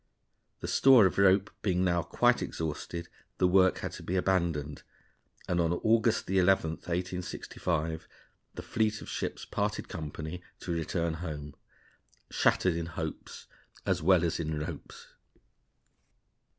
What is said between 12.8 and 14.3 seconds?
hopes as well